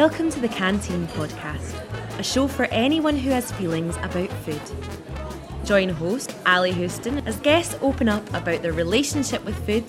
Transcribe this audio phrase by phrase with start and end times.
[0.00, 1.74] Welcome to the Canteen Podcast,
[2.18, 4.58] a show for anyone who has feelings about food.
[5.66, 9.84] Join host Ally Houston as guests open up about their relationship with food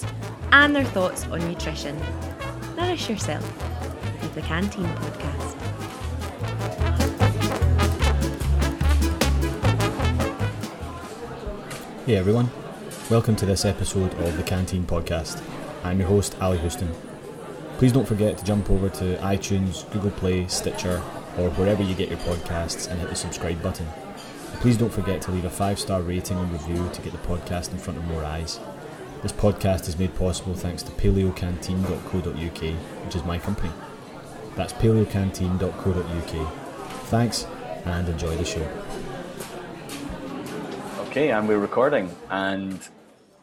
[0.51, 1.97] and their thoughts on nutrition.
[2.75, 3.41] Nourish yourself
[4.21, 5.55] with the Canteen Podcast.
[12.05, 12.49] Hey everyone,
[13.09, 15.41] welcome to this episode of the Canteen Podcast.
[15.85, 16.93] I'm your host, Ally Houston.
[17.81, 21.01] Please don't forget to jump over to iTunes, Google Play, Stitcher,
[21.39, 23.87] or wherever you get your podcasts and hit the subscribe button.
[24.59, 27.71] Please don't forget to leave a five star rating and review to get the podcast
[27.71, 28.59] in front of more eyes.
[29.23, 32.73] This podcast is made possible thanks to paleocanteen.co.uk,
[33.03, 33.71] which is my company.
[34.55, 36.53] That's paleocanteen.co.uk.
[37.05, 37.47] Thanks
[37.85, 38.69] and enjoy the show.
[41.07, 42.79] Okay, and we're recording, and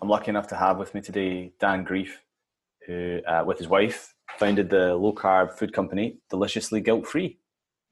[0.01, 2.11] I'm lucky enough to have with me today Dan Greef,
[2.87, 7.39] who, uh, with his wife, founded the low carb food company Deliciously Guilt Free.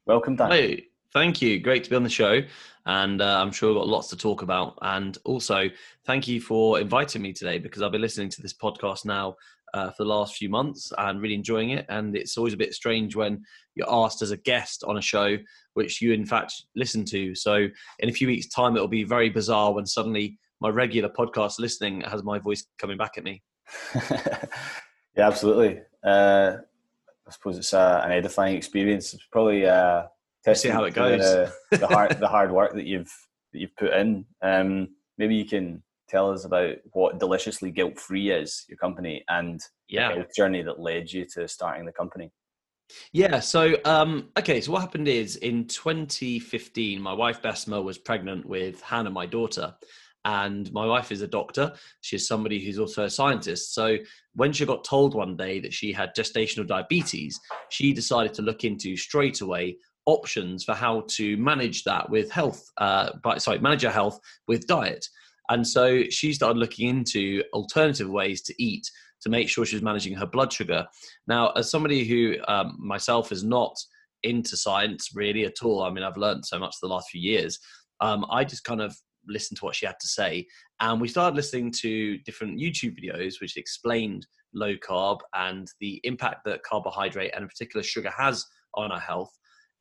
[0.05, 0.51] Welcome, Dan.
[0.51, 1.59] Hey, thank you.
[1.59, 2.41] Great to be on the show,
[2.85, 4.77] and uh, I'm sure we've got lots to talk about.
[4.81, 5.69] And also,
[6.05, 9.35] thank you for inviting me today because I've been listening to this podcast now
[9.73, 11.85] uh, for the last few months and really enjoying it.
[11.89, 13.43] And it's always a bit strange when
[13.75, 15.37] you're asked as a guest on a show
[15.73, 17.35] which you in fact listen to.
[17.35, 17.67] So
[17.99, 22.01] in a few weeks' time, it'll be very bizarre when suddenly my regular podcast listening
[22.01, 23.43] has my voice coming back at me.
[23.95, 25.81] yeah, absolutely.
[26.05, 26.57] Uh,
[27.27, 29.13] I suppose it's uh, an edifying experience.
[29.13, 30.03] It's probably uh,
[30.53, 31.21] see how it goes.
[31.21, 33.11] The, the hard the hard work that you've
[33.53, 34.25] that you've put in.
[34.41, 39.61] Um, maybe you can tell us about what Deliciously Guilt Free is, your company, and
[39.89, 40.15] yeah.
[40.15, 42.31] the journey that led you to starting the company.
[43.11, 43.41] Yeah.
[43.41, 44.61] So, um, okay.
[44.61, 49.75] So what happened is in 2015, my wife Besma was pregnant with Hannah, my daughter,
[50.27, 51.71] and my wife is a doctor.
[52.01, 53.73] She's somebody who's also a scientist.
[53.73, 53.97] So
[54.33, 57.39] when she got told one day that she had gestational diabetes,
[57.69, 62.61] she decided to look into straight away options for how to manage that with health.
[62.77, 65.07] Uh, sorry, manage her health with diet.
[65.47, 68.85] And so she started looking into alternative ways to eat
[69.21, 70.85] to make sure she was managing her blood sugar.
[71.27, 73.77] Now, as somebody who um, myself is not
[74.23, 77.59] into science really at all, I mean, I've learned so much the last few years.
[78.01, 78.93] Um, I just kind of
[79.27, 80.47] listened to what she had to say,
[80.79, 86.45] and we started listening to different YouTube videos which explained low carb and the impact
[86.45, 88.45] that carbohydrate and in particular sugar has
[88.75, 89.31] on our health.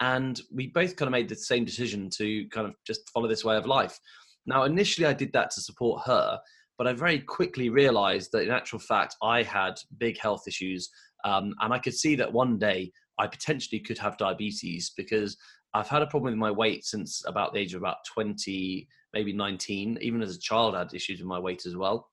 [0.00, 3.44] And we both kind of made the same decision to kind of just follow this
[3.44, 3.98] way of life.
[4.46, 6.38] Now, initially, I did that to support her,
[6.78, 10.90] but I very quickly realized that in actual fact, I had big health issues.
[11.24, 15.36] Um, and I could see that one day I potentially could have diabetes because
[15.74, 18.86] I've had a problem with my weight since about the age of about 20,
[19.16, 19.98] maybe 19.
[20.02, 22.10] Even as a child, I had issues with my weight as well.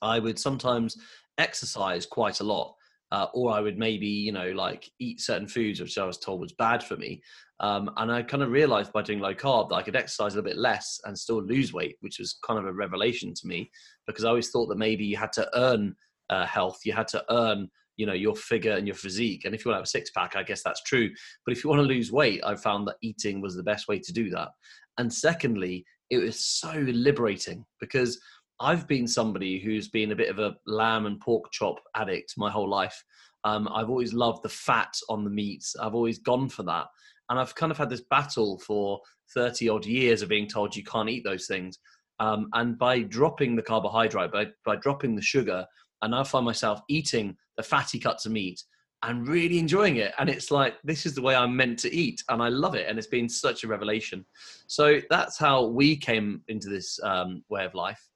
[0.00, 0.96] I would sometimes
[1.36, 2.74] exercise quite a lot.
[3.12, 6.40] Uh, or I would maybe, you know, like eat certain foods which I was told
[6.40, 7.22] was bad for me.
[7.60, 10.36] Um, and I kind of realized by doing low carb that I could exercise a
[10.36, 13.70] little bit less and still lose weight, which was kind of a revelation to me
[14.06, 15.94] because I always thought that maybe you had to earn
[16.30, 19.44] uh, health, you had to earn, you know, your figure and your physique.
[19.44, 21.10] And if you want to have a six pack, I guess that's true.
[21.44, 24.00] But if you want to lose weight, I found that eating was the best way
[24.00, 24.48] to do that.
[24.98, 28.20] And secondly, it was so liberating because
[28.60, 32.50] I've been somebody who's been a bit of a lamb and pork chop addict my
[32.50, 33.02] whole life.
[33.44, 35.74] Um, I've always loved the fat on the meats.
[35.80, 36.86] I've always gone for that.
[37.28, 39.00] And I've kind of had this battle for
[39.34, 41.78] 30 odd years of being told you can't eat those things.
[42.20, 45.66] Um, and by dropping the carbohydrate, by, by dropping the sugar,
[46.02, 48.62] and I now find myself eating the fatty cuts of meat
[49.04, 50.12] and really enjoying it.
[50.18, 52.22] And it's like, this is the way I'm meant to eat.
[52.28, 52.88] And I love it.
[52.88, 54.24] And it's been such a revelation.
[54.66, 58.08] So that's how we came into this um, way of life.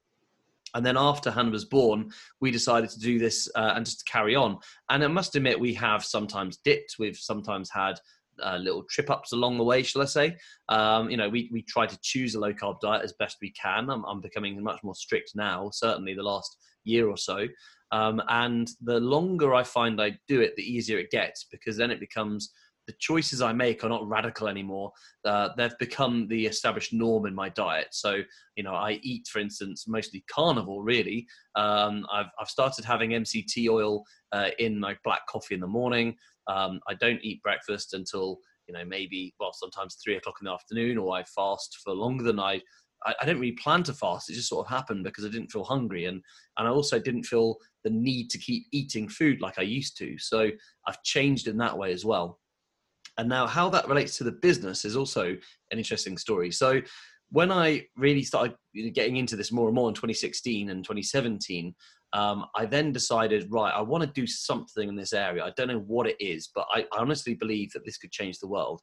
[0.75, 2.11] And then after Hannah was born,
[2.41, 4.57] we decided to do this uh, and just carry on.
[4.89, 6.95] And I must admit, we have sometimes dipped.
[6.99, 7.99] We've sometimes had
[8.43, 10.37] uh, little trip ups along the way, shall I say?
[10.69, 13.51] Um, you know, we we try to choose a low carb diet as best we
[13.51, 13.89] can.
[13.89, 17.47] I'm, I'm becoming much more strict now, certainly the last year or so.
[17.91, 21.91] Um, and the longer I find I do it, the easier it gets because then
[21.91, 22.51] it becomes
[22.89, 24.91] the choices I make are not radical anymore.
[25.23, 27.89] Uh, they've become the established norm in my diet.
[27.91, 28.21] So,
[28.55, 31.27] you know, I eat, for instance, mostly carnivore, really.
[31.55, 36.15] Um, I've, I've started having MCT oil uh, in my black coffee in the morning.
[36.47, 40.51] Um, I don't eat breakfast until you know maybe well sometimes three o'clock in the
[40.51, 42.59] afternoon, or I fast for longer than I.
[43.05, 44.29] I, I didn't really plan to fast.
[44.29, 46.21] It just sort of happened because I didn't feel hungry, and
[46.57, 50.17] and I also didn't feel the need to keep eating food like I used to.
[50.17, 50.49] So
[50.87, 52.39] I've changed in that way as well.
[53.17, 55.35] And now, how that relates to the business is also
[55.71, 56.51] an interesting story.
[56.51, 56.81] So,
[57.31, 58.55] when I really started
[58.93, 61.75] getting into this more and more in 2016 and 2017,
[62.13, 65.43] um, I then decided, right, I want to do something in this area.
[65.43, 68.39] I don't know what it is, but I, I honestly believe that this could change
[68.39, 68.81] the world.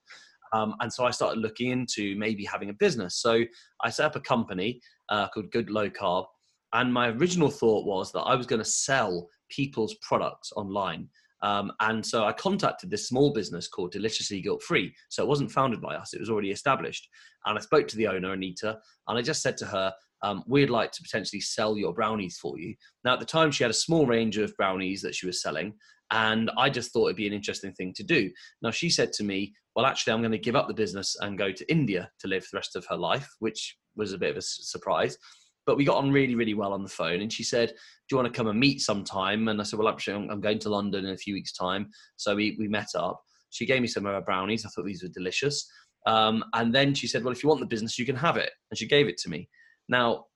[0.57, 3.17] Um, and so I started looking into maybe having a business.
[3.17, 3.45] So
[3.83, 6.27] I set up a company uh, called Good Low Carb.
[6.73, 11.09] And my original thought was that I was going to sell people's products online.
[11.43, 14.95] Um, and so I contacted this small business called Deliciously Guilt Free.
[15.11, 17.09] So it wasn't founded by us, it was already established.
[17.45, 19.93] And I spoke to the owner, Anita, and I just said to her,
[20.23, 22.75] um, we'd like to potentially sell your brownies for you.
[23.05, 25.75] Now, at the time, she had a small range of brownies that she was selling,
[26.13, 28.31] and I just thought it'd be an interesting thing to do.
[28.63, 31.39] Now, she said to me, Well, actually, I'm going to give up the business and
[31.39, 34.37] go to India to live the rest of her life, which was a bit of
[34.37, 35.19] a surprise.
[35.67, 37.23] But we got on really, really well on the phone.
[37.23, 37.75] And she said, Do
[38.13, 39.49] you want to come and meet sometime?
[39.49, 41.89] And I said, Well, actually, I'm going to London in a few weeks' time.
[42.17, 43.21] So we, we met up.
[43.51, 44.65] She gave me some of her brownies.
[44.65, 45.69] I thought these were delicious.
[46.07, 48.51] Um, and then she said, Well, if you want the business, you can have it.
[48.71, 49.49] And she gave it to me.
[49.89, 50.27] Now,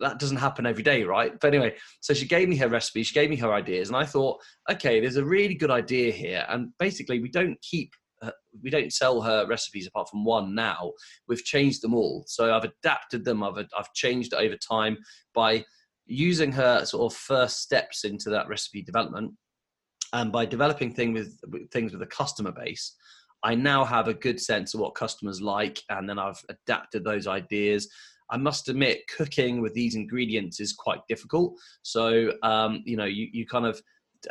[0.00, 1.38] that doesn't happen every day, right?
[1.38, 4.04] But anyway, so she gave me her recipe, she gave me her ideas, and I
[4.04, 4.40] thought,
[4.70, 6.44] okay, there's a really good idea here.
[6.48, 7.92] And basically, we don't keep,
[8.22, 8.30] uh,
[8.62, 10.92] we don't sell her recipes apart from one now.
[11.28, 12.24] We've changed them all.
[12.26, 14.96] So I've adapted them, I've, I've changed over time
[15.34, 15.64] by
[16.06, 19.32] using her sort of first steps into that recipe development.
[20.12, 21.38] And by developing thing with,
[21.72, 22.96] things with a customer base,
[23.42, 27.26] I now have a good sense of what customers like, and then I've adapted those
[27.26, 27.88] ideas
[28.30, 31.58] I must admit, cooking with these ingredients is quite difficult.
[31.82, 33.80] So, um, you know, you, you kind of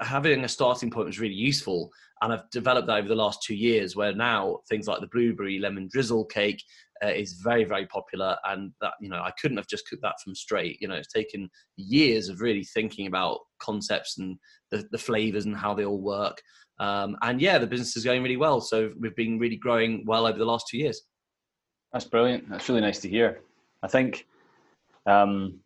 [0.01, 1.89] having a starting point was really useful.
[2.21, 5.57] And I've developed that over the last two years, where now things like the blueberry
[5.57, 6.61] lemon drizzle cake
[7.03, 8.37] uh, is very, very popular.
[8.45, 10.77] And that, you know, I couldn't have just cooked that from straight.
[10.81, 14.37] You know, it's taken years of really thinking about concepts and
[14.69, 16.41] the, the flavors and how they all work.
[16.79, 18.61] Um, and yeah, the business is going really well.
[18.61, 21.01] So we've been really growing well over the last two years.
[21.93, 22.49] That's brilliant.
[22.49, 23.41] That's really nice to hear.
[23.81, 24.27] I think
[25.05, 25.59] um,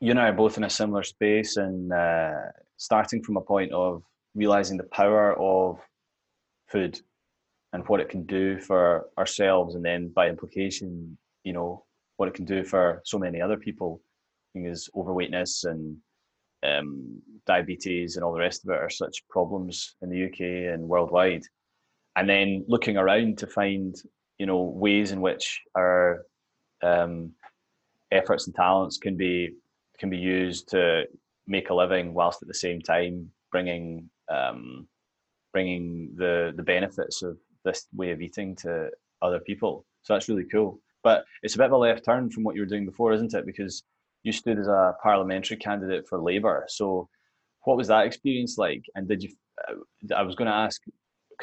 [0.00, 2.32] you and I are both in a similar space and uh,
[2.76, 4.02] starting from a point of
[4.34, 5.78] realizing the power of
[6.68, 7.00] food
[7.72, 11.84] and what it can do for ourselves, and then by implication, you know,
[12.16, 14.00] what it can do for so many other people.
[14.54, 15.96] Because overweightness and
[16.64, 20.88] um, diabetes and all the rest of it are such problems in the UK and
[20.88, 21.42] worldwide.
[22.14, 23.96] And then looking around to find,
[24.38, 26.24] you know, ways in which our
[26.82, 27.32] um,
[28.10, 29.54] efforts and talents can be
[29.98, 31.04] can be used to
[31.46, 34.86] make a living whilst at the same time bringing um,
[35.52, 38.90] bringing the the benefits of this way of eating to
[39.22, 39.86] other people.
[40.02, 40.80] So that's really cool.
[41.02, 43.34] But it's a bit of a left turn from what you were doing before, isn't
[43.34, 43.46] it?
[43.46, 43.84] Because
[44.22, 46.64] you stood as a parliamentary candidate for Labour.
[46.68, 47.08] So
[47.64, 48.84] what was that experience like?
[48.94, 49.30] And did you?
[49.68, 50.82] Uh, I was going to ask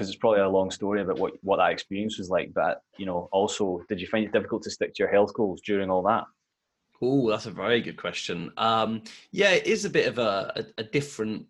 [0.02, 2.52] because it's probably a long story about what, what that experience was like.
[2.56, 5.62] But you know, also, did you find it difficult to stick to your health goals
[5.62, 6.24] during all that?
[7.04, 8.52] Oh, that's a very good question.
[8.58, 11.46] Um, yeah, it is a bit of a, a, a different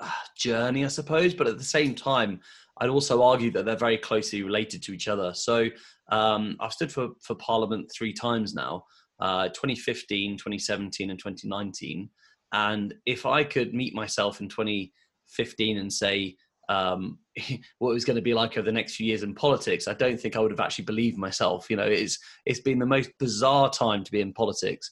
[0.00, 2.40] uh, journey, I suppose, but at the same time,
[2.76, 5.32] I'd also argue that they're very closely related to each other.
[5.32, 5.68] So
[6.10, 8.84] um, I've stood for, for Parliament three times now
[9.18, 12.10] uh, 2015, 2017, and 2019.
[12.52, 16.36] And if I could meet myself in 2015 and say,
[16.68, 17.18] um,
[17.78, 19.94] what it was going to be like over the next few years in politics, I
[19.94, 21.70] don't think I would have actually believed myself.
[21.70, 24.90] You know, it's it's been the most bizarre time to be in politics.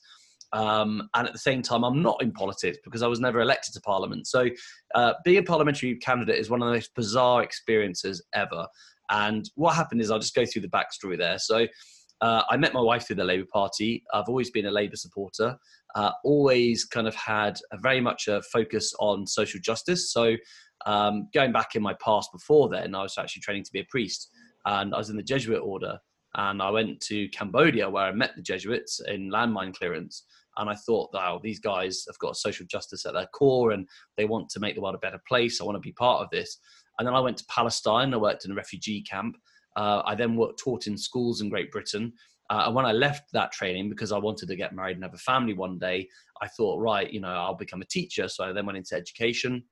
[0.52, 3.72] Um, and at the same time, I'm not in politics because I was never elected
[3.74, 4.26] to Parliament.
[4.26, 4.48] So,
[4.94, 8.66] uh, being a parliamentary candidate is one of the most bizarre experiences ever.
[9.10, 11.38] And what happened is, I'll just go through the backstory there.
[11.38, 11.66] So,
[12.20, 14.02] uh, I met my wife through the Labour Party.
[14.12, 15.56] I've always been a Labour supporter.
[15.94, 20.12] Uh, always kind of had a very much a focus on social justice.
[20.12, 20.34] So,
[20.86, 23.86] um, going back in my past before then, I was actually training to be a
[23.90, 24.30] priest,
[24.66, 25.98] and I was in the Jesuit order.
[26.34, 30.24] And I went to Cambodia where I met the Jesuits in landmine clearance.
[30.56, 34.26] And I thought, wow, these guys have got social justice at their core and they
[34.26, 35.60] want to make the world a better place.
[35.60, 36.58] I want to be part of this.
[36.98, 38.12] And then I went to Palestine.
[38.12, 39.36] I worked in a refugee camp.
[39.76, 42.12] Uh, I then worked, taught in schools in Great Britain.
[42.50, 45.14] Uh, and when I left that training, because I wanted to get married and have
[45.14, 46.08] a family one day,
[46.42, 48.28] I thought, right, you know, I'll become a teacher.
[48.28, 49.64] So I then went into education.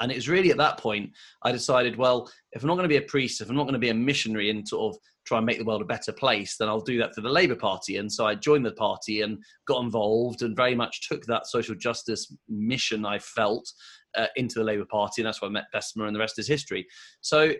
[0.00, 1.10] And it was really at that point
[1.42, 3.74] I decided, well, if I'm not going to be a priest, if I'm not going
[3.74, 6.56] to be a missionary and sort of try and make the world a better place,
[6.56, 7.96] then I'll do that for the Labour Party.
[7.96, 11.74] And so I joined the party and got involved and very much took that social
[11.74, 13.70] justice mission I felt
[14.16, 15.22] uh, into the Labour Party.
[15.22, 16.86] And that's where I met Besma and the rest is history.
[17.22, 17.52] So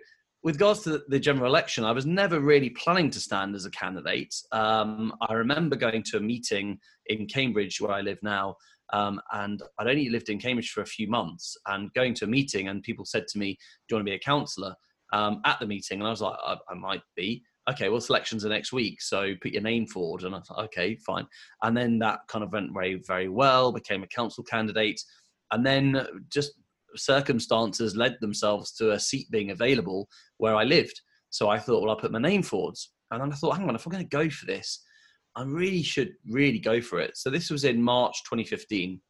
[0.43, 3.71] with regards to the general election, I was never really planning to stand as a
[3.71, 4.33] candidate.
[4.53, 8.55] Um, I remember going to a meeting in Cambridge, where I live now,
[8.93, 12.29] um, and I'd only lived in Cambridge for a few months and going to a
[12.29, 14.75] meeting, and people said to me, Do you want to be a councillor
[15.13, 16.01] um, at the meeting?
[16.01, 17.43] And I was like, I, I might be.
[17.71, 20.23] okay, well, selections are next week, so put your name forward.
[20.23, 21.27] And I thought, okay, fine.
[21.63, 25.01] And then that kind of went very, very well, became a council candidate.
[25.51, 26.53] And then just
[26.95, 31.01] circumstances led themselves to a seat being available where I lived.
[31.31, 32.93] So I thought, well, I'll put my name forwards.
[33.11, 34.83] And then I thought, hang on, if I'm going to go for this,
[35.37, 37.17] I really should really go for it.
[37.17, 39.01] So this was in March 2015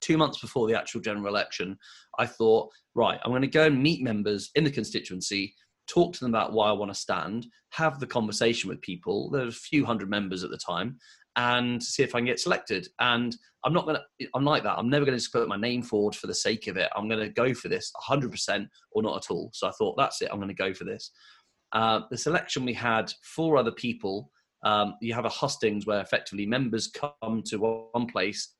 [0.00, 1.76] two months before the actual general election,
[2.18, 5.54] I thought, right, I'm going to go and meet members in the constituency,
[5.88, 9.30] talk to them about why I want to stand, have the conversation with people.
[9.30, 10.98] There were a few hundred members at the time,
[11.36, 12.88] and see if I can get selected.
[13.00, 14.02] And I'm not gonna.
[14.34, 14.78] I'm like that.
[14.78, 16.90] I'm never going to just put my name forward for the sake of it.
[16.96, 19.50] I'm going to go for this 100% or not at all.
[19.52, 20.28] So I thought that's it.
[20.30, 21.10] I'm going to go for this.
[21.72, 24.30] Uh, the selection we had four other people.
[24.64, 27.58] Um, you have a hustings where effectively members come to
[27.92, 28.54] one place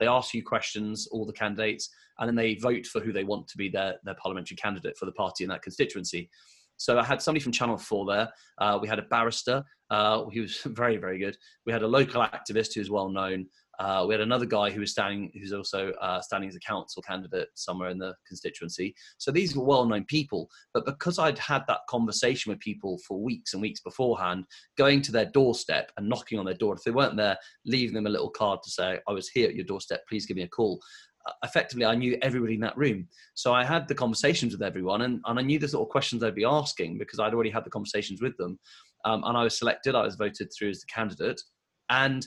[0.00, 3.46] they ask you questions, all the candidates, and then they vote for who they want
[3.48, 6.28] to be their, their parliamentary candidate for the party in that constituency.
[6.76, 8.28] So I had somebody from Channel 4 there.
[8.58, 11.36] Uh, we had a barrister uh, he was very, very good.
[11.66, 13.46] We had a local activist who's well known.
[13.80, 17.02] Uh, we had another guy who was standing, who's also uh, standing as a council
[17.02, 18.94] candidate somewhere in the constituency.
[19.16, 20.50] So these were well-known people.
[20.74, 24.44] But because I'd had that conversation with people for weeks and weeks beforehand,
[24.76, 28.06] going to their doorstep and knocking on their door, if they weren't there, leaving them
[28.06, 30.02] a little card to say, "I was here at your doorstep.
[30.08, 30.78] Please give me a call."
[31.26, 33.08] Uh, effectively, I knew everybody in that room.
[33.34, 36.20] So I had the conversations with everyone, and, and I knew the sort of questions
[36.20, 38.58] they'd be asking because I'd already had the conversations with them
[39.04, 39.94] um, and I was selected.
[39.94, 41.40] I was voted through as the candidate,
[41.88, 42.26] and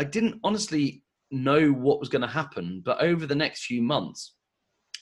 [0.00, 2.80] I didn't honestly know what was going to happen.
[2.82, 4.34] But over the next few months,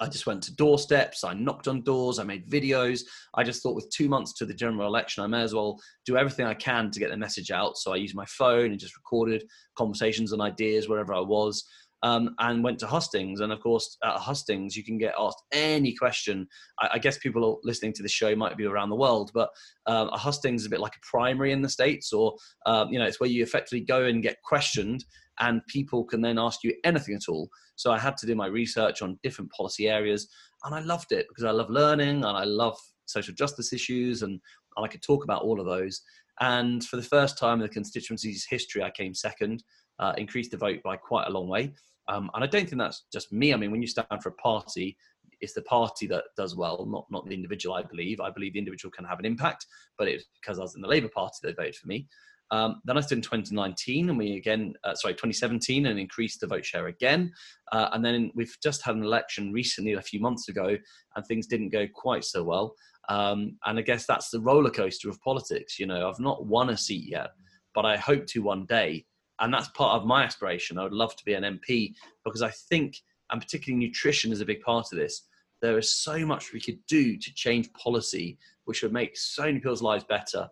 [0.00, 3.02] I just went to doorsteps, I knocked on doors, I made videos.
[3.35, 6.17] I just thought with two months to the general election, I may as well do
[6.17, 7.76] everything I can to get the message out.
[7.76, 9.45] So I used my phone and just recorded
[9.76, 11.64] conversations and ideas wherever I was
[12.02, 13.40] um, and went to hustings.
[13.40, 16.47] And of course, at hustings, you can get asked any question.
[16.81, 19.50] I, I guess people listening to the show might be around the world, but
[19.87, 22.37] um, a hustings is a bit like a primary in the states, or
[22.67, 25.05] um, you know, it's where you effectively go and get questioned,
[25.40, 27.49] and people can then ask you anything at all.
[27.76, 30.28] So I had to do my research on different policy areas,
[30.64, 32.76] and I loved it because I love learning and I love
[33.07, 34.40] social justice issues, and,
[34.76, 36.02] and I could talk about all of those.
[36.40, 39.64] And for the first time in the constituency's history, I came second.
[39.99, 41.73] Uh, increased the vote by quite a long way.
[42.09, 43.52] Um, and I don't think that's just me.
[43.52, 44.97] I mean, when you stand for a party,
[45.40, 47.75] it's the party that does well, not not the individual.
[47.75, 48.21] I believe.
[48.21, 50.88] I believe the individual can have an impact, but it's because I was in the
[50.88, 52.09] Labour Party they voted for me.
[52.50, 56.47] Um, then I stood in 2019, and we again, uh, sorry, 2017, and increased the
[56.47, 57.33] vote share again.
[57.73, 60.76] Uh, and then we've just had an election recently, a few months ago,
[61.14, 62.75] and things didn't go quite so well.
[63.11, 65.78] Um, and I guess that's the roller coaster of politics.
[65.78, 67.31] You know, I've not won a seat yet,
[67.75, 69.05] but I hope to one day
[69.40, 70.78] and that's part of my aspiration.
[70.78, 74.47] I would love to be an MP because I think, and particularly nutrition is a
[74.47, 75.23] big part of this.
[75.61, 79.59] There is so much we could do to change policy, which would make so many
[79.59, 80.49] people's lives better.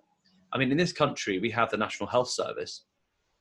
[0.52, 2.84] I mean, in this country, we have the National Health Service,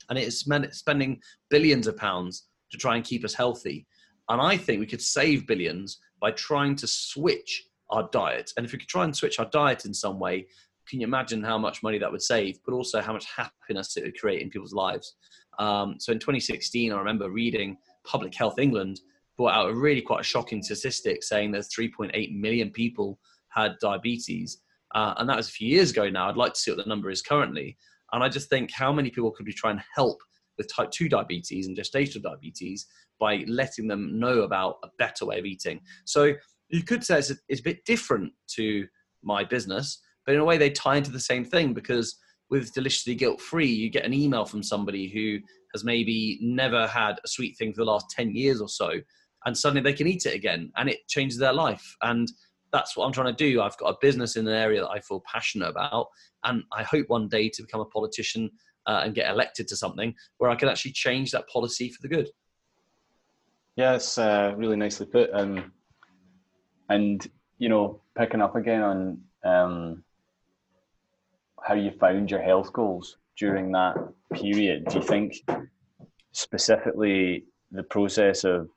[0.10, 3.88] and it is spending billions of pounds to try and keep us healthy.
[4.30, 8.52] And I think we could save billions by trying to switch our diet.
[8.58, 10.48] And if we could try and switch our diet in some way,
[10.90, 14.04] can you imagine how much money that would save, but also how much happiness it
[14.04, 15.16] would create in people's lives?
[15.60, 19.02] Um, so in 2016, I remember reading Public Health England
[19.38, 24.62] brought out a really quite shocking statistic saying there's 3.8 million people had diabetes.
[24.94, 26.30] Uh, and that was a few years ago now.
[26.30, 27.78] I'd like to see what the number is currently.
[28.14, 30.22] And I just think how many people could we try and help
[30.58, 32.86] with type 2 diabetes and gestational diabetes
[33.20, 35.82] by letting them know about a better way of eating.
[36.06, 36.34] So
[36.70, 38.88] you could say it's a, it's a bit different to
[39.24, 42.18] my business, but in a way they tie into the same thing because
[42.50, 45.40] with deliciously guilt free you get an email from somebody who
[45.74, 48.92] has maybe never had a sweet thing for the last 10 years or so
[49.46, 51.96] and suddenly they can eat it again and it changes their life.
[52.02, 52.32] And
[52.72, 53.62] that's what i'm trying to do.
[53.62, 56.08] I've got a business in an area that i feel passionate about
[56.44, 58.50] and i hope one day to become a politician
[58.88, 62.08] uh, and get elected to something where i can actually change that policy for the
[62.08, 62.30] good.
[63.76, 65.30] Yeah uh, really nicely put.
[65.34, 65.72] Um,
[66.90, 67.26] and
[67.60, 70.04] you know picking up again on um,
[71.66, 73.96] how you found your health goals during that
[74.34, 74.86] period.
[74.86, 75.34] Do you think
[76.32, 78.70] specifically the process of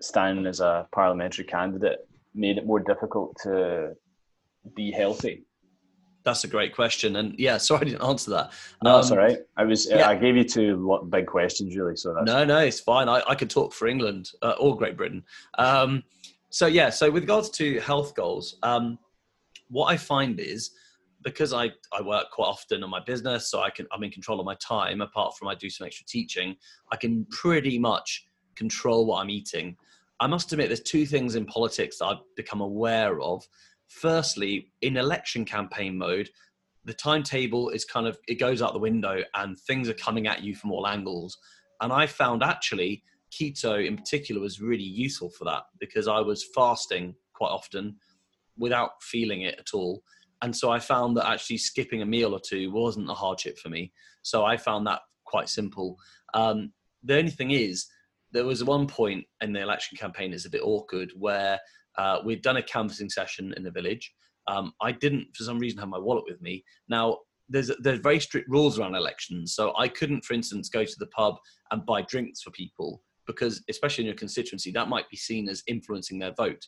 [0.00, 1.98] standing as a parliamentary candidate
[2.34, 3.94] made it more difficult to
[4.76, 5.44] be healthy?
[6.22, 8.52] That's a great question, and yeah, sorry I didn't answer that.
[8.84, 9.38] No, um, that's all right.
[9.56, 10.06] I was yeah.
[10.06, 13.08] I gave you two big questions really, so that's no, no, it's fine.
[13.08, 15.24] I, I could talk for England uh, or Great Britain.
[15.56, 16.02] Um,
[16.50, 18.98] so yeah, so with regards to health goals, um,
[19.70, 20.72] what I find is
[21.22, 24.40] because I, I work quite often on my business, so I can I'm in control
[24.40, 25.00] of my time.
[25.00, 26.56] Apart from I do some extra teaching,
[26.92, 28.24] I can pretty much
[28.56, 29.76] control what I'm eating.
[30.20, 33.46] I must admit, there's two things in politics that I've become aware of.
[33.88, 36.28] Firstly, in election campaign mode,
[36.84, 40.42] the timetable is kind of it goes out the window and things are coming at
[40.42, 41.36] you from all angles
[41.80, 46.46] and i found actually keto in particular was really useful for that because i was
[46.54, 47.96] fasting quite often
[48.58, 50.02] without feeling it at all
[50.42, 53.68] and so i found that actually skipping a meal or two wasn't a hardship for
[53.68, 53.92] me
[54.22, 55.96] so i found that quite simple
[56.34, 56.72] um,
[57.04, 57.86] the only thing is
[58.32, 61.58] there was one point in the election campaign that's a bit awkward where
[61.98, 64.12] uh, we'd done a canvassing session in the village
[64.50, 66.64] um, I didn't, for some reason, have my wallet with me.
[66.88, 67.18] Now,
[67.48, 71.06] there's there's very strict rules around elections, so I couldn't, for instance, go to the
[71.08, 71.36] pub
[71.70, 75.62] and buy drinks for people because, especially in your constituency, that might be seen as
[75.66, 76.64] influencing their vote.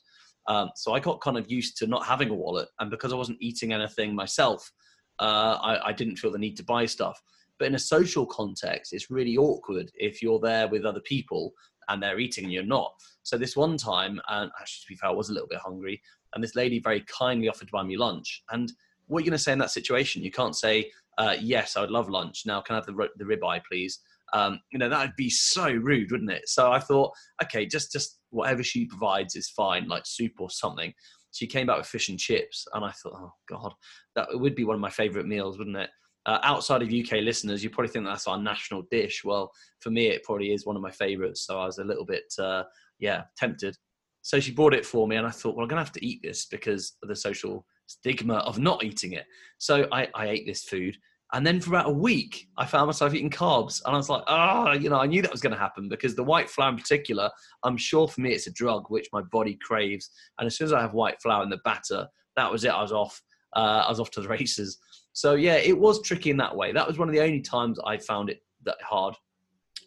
[0.49, 3.17] Um, so I got kind of used to not having a wallet, and because I
[3.17, 4.71] wasn't eating anything myself,
[5.19, 7.23] uh, I, I didn't feel the need to buy stuff.
[7.59, 11.53] But in a social context, it's really awkward if you're there with other people
[11.89, 12.93] and they're eating and you're not.
[13.23, 16.03] So this one time, and actually to be fair, I was a little bit hungry
[16.35, 18.43] and this lady very kindly offered to buy me lunch.
[18.51, 18.73] And
[19.07, 20.23] what are you going to say in that situation?
[20.23, 23.25] You can't say, uh, "Yes, I would love lunch." Now, can I have the the
[23.25, 24.01] ribeye, please?
[24.33, 26.49] Um, you know that would be so rude, wouldn't it?
[26.49, 27.13] So I thought,
[27.43, 30.93] okay, just just whatever she provides is fine, like soup or something.
[31.33, 33.75] She came back with fish and chips, and I thought, oh god,
[34.17, 35.91] that would be one of my favourite meals, wouldn't it?
[36.25, 39.23] Uh, outside of UK listeners, you probably think that's our national dish.
[39.25, 41.47] Well, for me, it probably is one of my favourites.
[41.47, 42.63] So I was a little bit, uh,
[43.01, 43.77] yeah, tempted.
[44.23, 46.21] So she brought it for me, and I thought, well, I'm to have to eat
[46.23, 49.27] this because of the social stigma of not eating it.
[49.59, 50.97] So I, I ate this food.
[51.35, 53.81] And then for about a week, I found myself eating carbs.
[53.87, 55.89] And I was like, ah, oh, you know, I knew that was going to happen
[55.89, 57.31] because the white flour in particular,
[57.63, 60.11] I'm sure for me it's a drug which my body craves.
[60.39, 62.69] And as soon as I have white flour in the batter, that was it.
[62.69, 63.23] I was off.
[63.55, 64.79] Uh, I was off to the races.
[65.15, 66.73] So yeah, it was tricky in that way.
[66.73, 69.15] That was one of the only times I found it that hard.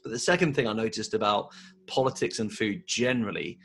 [0.04, 1.50] But the second thing I noticed about
[1.86, 3.60] politics and food generally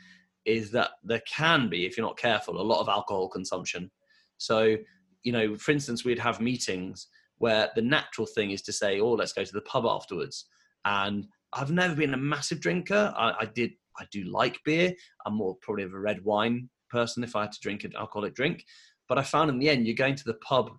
[0.45, 3.91] is that there can be, if you're not careful, a lot of alcohol consumption.
[4.37, 4.75] So,
[5.23, 7.07] you know, for instance, we'd have meetings
[7.41, 10.45] where the natural thing is to say, "Oh, let's go to the pub afterwards."
[10.85, 13.13] And I've never been a massive drinker.
[13.17, 14.93] I, I did, I do like beer.
[15.25, 18.35] I'm more probably of a red wine person if I had to drink an alcoholic
[18.35, 18.63] drink.
[19.09, 20.69] But I found in the end, you're going to the pub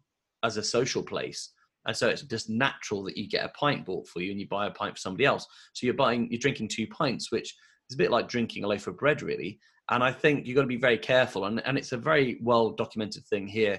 [0.43, 1.51] as a social place.
[1.87, 4.47] And so it's just natural that you get a pint bought for you and you
[4.49, 5.47] buy a pint for somebody else.
[5.73, 7.55] So you're buying, you're drinking two pints, which
[7.91, 9.59] is a bit like drinking a loaf of bread, really.
[9.91, 11.47] And I think you've got to be very careful.
[11.47, 13.79] And, and it's a very well documented thing here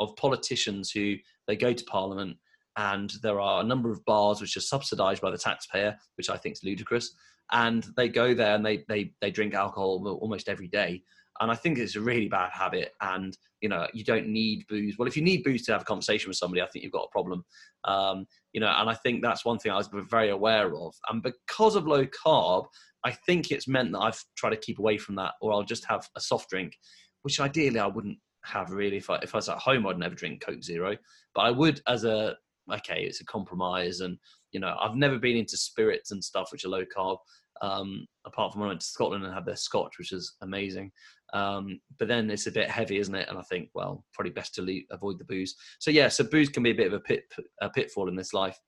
[0.00, 2.36] of politicians who they go to Parliament
[2.76, 6.36] and there are a number of bars which are subsidized by the taxpayer, which I
[6.36, 7.14] think is ludicrous.
[7.50, 11.02] And they go there and they, they, they drink alcohol almost every day.
[11.40, 12.92] And I think it's a really bad habit.
[13.00, 14.96] And, you know, you don't need booze.
[14.98, 17.08] Well, if you need booze to have a conversation with somebody, I think you've got
[17.08, 17.44] a problem.
[17.84, 20.94] Um, you know, and I think that's one thing I was very aware of.
[21.10, 22.66] And because of low carb,
[23.04, 25.84] I think it's meant that I've tried to keep away from that, or I'll just
[25.86, 26.76] have a soft drink,
[27.22, 28.96] which ideally I wouldn't have really.
[28.96, 30.96] If I, if I was at home, I'd never drink Coke Zero,
[31.34, 32.36] but I would as a
[32.72, 34.18] okay, it's a compromise, and
[34.52, 37.18] you know, I've never been into spirits and stuff which are low carb.
[37.60, 40.90] Um, apart from when I went to Scotland and had their Scotch, which is amazing.
[41.32, 43.28] Um, but then it's a bit heavy, isn't it?
[43.28, 45.54] And I think, well, probably best to leave, avoid the booze.
[45.78, 47.24] So yeah, so booze can be a bit of a pit
[47.60, 48.58] a pitfall in this life.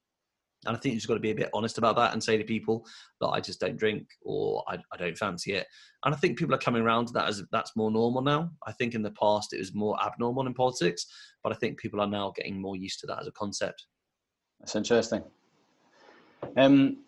[0.66, 2.37] And I think you've just got to be a bit honest about that and say
[2.37, 2.87] to people
[3.20, 5.66] that I just don't drink or I, I don't fancy it.
[6.05, 8.50] And I think people are coming around to that as that's more normal now.
[8.66, 11.07] I think in the past it was more abnormal in politics,
[11.42, 13.87] but I think people are now getting more used to that as a concept.
[14.61, 15.22] That's interesting.
[16.57, 16.98] Um,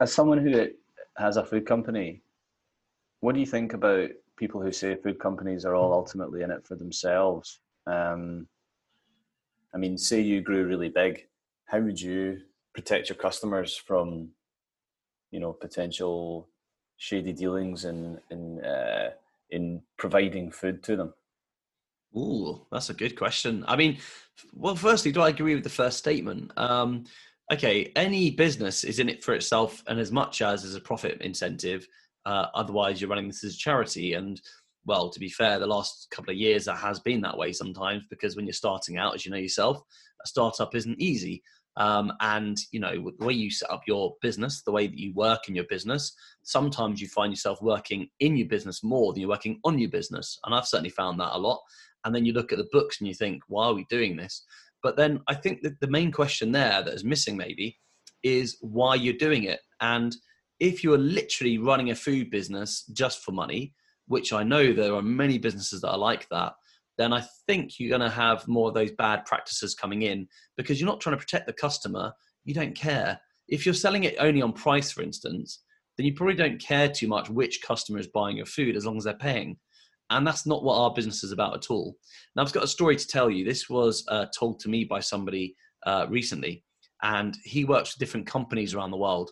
[0.00, 0.68] as someone who
[1.16, 2.22] has a food company,
[3.20, 6.66] what do you think about people who say food companies are all ultimately in it
[6.66, 7.60] for themselves?
[7.86, 8.46] Um,
[9.74, 11.26] I mean, say you grew really big,
[11.66, 12.40] how would you
[12.78, 14.28] protect your customers from
[15.32, 16.48] you know potential
[16.96, 19.10] shady dealings in in uh,
[19.50, 21.12] in providing food to them?
[22.16, 23.64] Ooh, that's a good question.
[23.66, 23.98] I mean,
[24.52, 26.52] well, firstly, do I agree with the first statement?
[26.56, 27.04] Um,
[27.52, 31.20] okay, any business is in it for itself, and as much as as a profit
[31.20, 31.86] incentive.
[32.26, 34.40] Uh, otherwise, you're running this as a charity, and
[34.86, 38.04] well, to be fair, the last couple of years that has been that way sometimes
[38.08, 39.82] because when you're starting out, as you know yourself,
[40.24, 41.42] a startup isn't easy.
[41.78, 45.14] Um, and you know the way you set up your business the way that you
[45.14, 46.12] work in your business
[46.42, 50.38] sometimes you find yourself working in your business more than you're working on your business.
[50.44, 51.60] And i've certainly found that a lot.
[52.04, 54.44] And then you look at the books and you think why are we doing this?
[54.82, 57.78] But then i think that the main question there that is missing maybe
[58.22, 59.60] is why you're doing it.
[59.80, 60.16] And
[60.58, 63.72] if you're literally running a food business just for money
[64.08, 66.54] which i know there are many businesses that are like that
[66.98, 70.80] then I think you're going to have more of those bad practices coming in because
[70.80, 72.12] you're not trying to protect the customer.
[72.44, 73.20] You don't care.
[73.46, 75.62] If you're selling it only on price, for instance,
[75.96, 78.98] then you probably don't care too much which customer is buying your food as long
[78.98, 79.56] as they're paying.
[80.10, 81.96] And that's not what our business is about at all.
[82.34, 83.44] Now, I've got a story to tell you.
[83.44, 85.54] This was uh, told to me by somebody
[85.86, 86.64] uh, recently,
[87.02, 89.30] and he works for different companies around the world.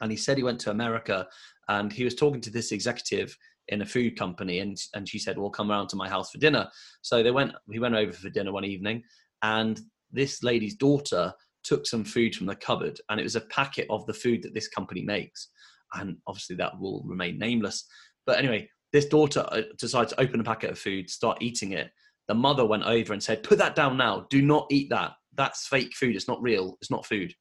[0.00, 1.26] And he said he went to America
[1.68, 3.36] and he was talking to this executive
[3.68, 6.38] in a food company and and she said well come around to my house for
[6.38, 6.68] dinner.
[7.02, 9.02] So they went we went over for dinner one evening
[9.42, 13.86] and this lady's daughter took some food from the cupboard and it was a packet
[13.90, 15.48] of the food that this company makes.
[15.94, 17.86] And obviously that will remain nameless.
[18.26, 21.90] But anyway this daughter uh, decided to open a packet of food start eating it.
[22.28, 24.26] The mother went over and said put that down now.
[24.30, 25.12] Do not eat that.
[25.36, 26.14] That's fake food.
[26.14, 26.76] It's not real.
[26.80, 27.34] It's not food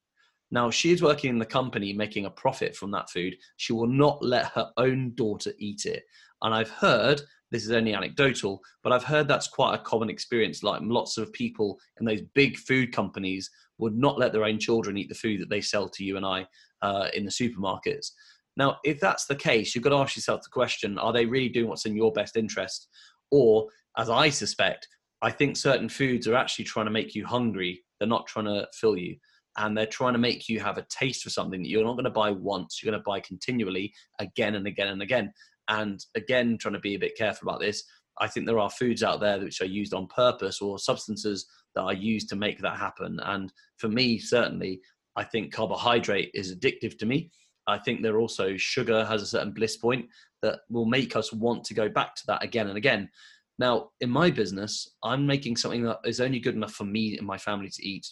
[0.54, 3.36] now, she is working in the company making a profit from that food.
[3.58, 6.04] She will not let her own daughter eat it.
[6.44, 10.62] And I've heard, this is only anecdotal, but I've heard that's quite a common experience.
[10.62, 14.96] Like lots of people in those big food companies would not let their own children
[14.96, 16.46] eat the food that they sell to you and I
[16.84, 18.12] uh, in the supermarkets.
[18.56, 21.50] Now, if that's the case, you've got to ask yourself the question are they really
[21.50, 22.90] doing what's in your best interest?
[23.32, 24.88] Or, as I suspect,
[25.24, 28.68] I think certain foods are actually trying to make you hungry, they're not trying to
[28.72, 29.16] fill you
[29.58, 32.04] and they're trying to make you have a taste for something that you're not going
[32.06, 35.32] to buy once you're going to buy continually again and again and again.
[35.70, 37.84] And again trying to be a bit careful about this
[38.20, 41.82] i think there are foods out there which are used on purpose or substances that
[41.82, 43.20] are used to make that happen.
[43.24, 44.82] And for me certainly
[45.16, 47.32] i think carbohydrate is addictive to me.
[47.66, 50.08] I think there also sugar has a certain bliss point
[50.42, 53.10] that will make us want to go back to that again and again.
[53.58, 57.26] Now in my business i'm making something that is only good enough for me and
[57.26, 58.08] my family to eat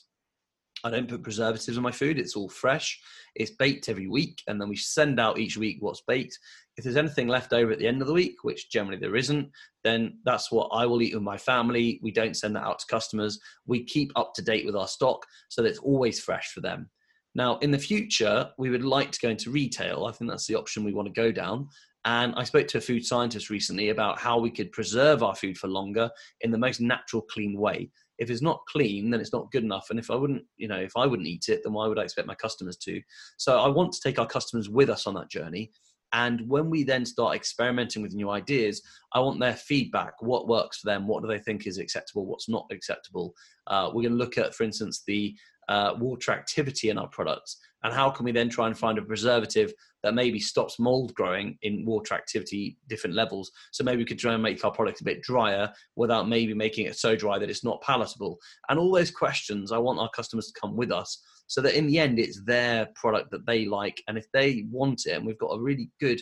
[0.84, 2.18] I don't put preservatives on my food.
[2.18, 3.00] It's all fresh.
[3.36, 6.38] It's baked every week, and then we send out each week what's baked.
[6.78, 9.50] If there's anything left over at the end of the week, which generally there isn't,
[9.84, 12.00] then that's what I will eat with my family.
[12.02, 13.40] We don't send that out to customers.
[13.66, 16.90] We keep up to date with our stock so that it's always fresh for them.
[17.36, 20.06] Now, in the future, we would like to go into retail.
[20.06, 21.68] I think that's the option we want to go down.
[22.04, 25.58] And I spoke to a food scientist recently about how we could preserve our food
[25.58, 26.10] for longer
[26.42, 29.88] in the most natural, clean way if it's not clean then it's not good enough.
[29.90, 32.04] And if i wouldn't you know if i wouldn't eat it then why would i
[32.04, 33.02] expect my customers to?
[33.38, 35.72] So i want to take our customers with us on that journey.
[36.14, 38.82] And when we then start experimenting with new ideas
[39.14, 40.14] i want their feedback.
[40.22, 41.08] What works for them?
[41.08, 42.26] What do they think is acceptable?
[42.26, 43.34] What's not acceptable?
[43.68, 45.36] Uh, we're going to look at for instance the
[45.70, 47.58] uh, water activity in our products?
[47.84, 51.58] And how can we then try and find a preservative that maybe stops mold growing
[51.64, 53.52] in water activity different levels?
[53.72, 56.86] So maybe we could try and make our product a bit drier without maybe making
[56.86, 58.38] it so dry that it's not palatable.
[58.70, 61.88] And all those questions i want our customers to come with us so that in
[61.88, 64.02] the end it's their product that they like.
[64.08, 66.22] And if they want it and we've got a really good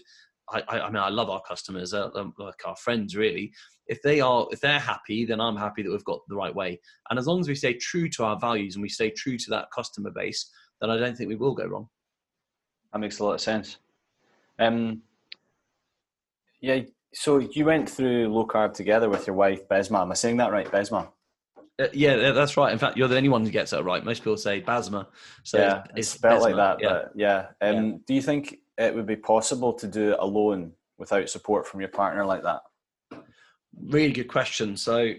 [0.52, 3.52] I, I, mean, I love our customers, uh, like our friends, really.
[3.88, 6.80] If they are, if they're happy, then I'm happy that we've got the right way.
[7.10, 9.50] And as long as we stay true to our values and we stay true to
[9.52, 10.50] that customer base,
[10.82, 11.88] then I don't think we will go wrong.
[12.94, 13.78] That makes a lot of sense.
[14.58, 15.02] Um,
[16.62, 16.82] yeah,
[17.14, 20.02] so you went through low carb together with your wife, Besma.
[20.02, 21.10] Am I saying that right, Besma?
[21.80, 22.74] Uh, yeah, that's right.
[22.74, 24.04] In fact, you're the only one who gets that right.
[24.04, 25.08] Most people say Basma.
[25.44, 26.82] So yeah, it's, it's spelled like that.
[26.82, 26.90] Yeah.
[26.90, 27.46] But yeah.
[27.62, 27.98] Um, yeah.
[28.06, 31.90] Do you think it would be possible to do it alone without support from your
[31.90, 32.62] partner like that?
[33.82, 34.76] Really good question.
[34.76, 35.14] So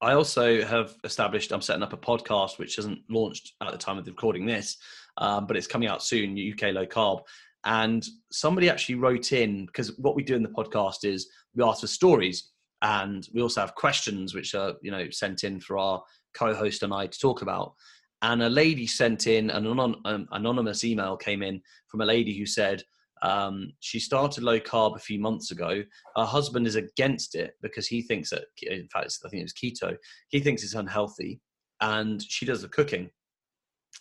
[0.00, 3.98] I also have established I'm setting up a podcast which hasn't launched at the time
[3.98, 4.76] of the recording this,
[5.18, 6.38] um, but it's coming out soon.
[6.38, 7.20] UK low carb,
[7.64, 11.80] and somebody actually wrote in because what we do in the podcast is we ask
[11.80, 12.50] for stories,
[12.82, 16.02] and we also have questions which are you know sent in for our
[16.34, 17.74] co-host and I to talk about.
[18.22, 22.46] And a lady sent in an um, anonymous email came in from a lady who
[22.46, 22.82] said,
[23.22, 25.82] um, she started low carb a few months ago.
[26.16, 29.52] Her husband is against it because he thinks that, in fact, I think it was
[29.52, 29.96] keto.
[30.28, 31.40] He thinks it's unhealthy,
[31.80, 33.10] and she does the cooking.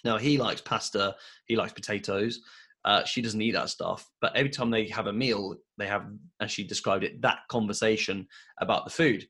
[0.04, 2.40] Now he likes pasta, he likes potatoes.
[2.88, 6.06] Uh, she doesn't eat that stuff, but every time they have a meal, they have,
[6.40, 8.26] as she described it, that conversation
[8.62, 9.28] about the food.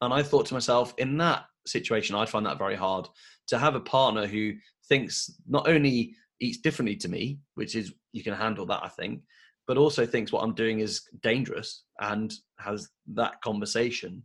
[0.00, 3.06] And I thought to myself, in that situation, I'd find that very hard
[3.48, 4.54] to have a partner who
[4.88, 9.20] thinks not only eats differently to me, which is you can handle that, I think,
[9.66, 14.22] but also thinks what I'm doing is dangerous and has that conversation.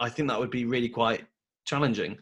[0.00, 1.26] I think that would be really quite
[1.64, 2.18] challenging.